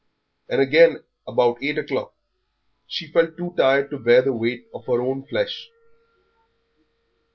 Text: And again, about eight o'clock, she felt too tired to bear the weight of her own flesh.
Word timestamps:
And 0.49 0.59
again, 0.59 1.03
about 1.27 1.61
eight 1.61 1.77
o'clock, 1.77 2.15
she 2.87 3.11
felt 3.11 3.37
too 3.37 3.53
tired 3.55 3.91
to 3.91 3.99
bear 3.99 4.23
the 4.23 4.33
weight 4.33 4.65
of 4.73 4.87
her 4.87 4.99
own 4.99 5.27
flesh. 5.27 5.69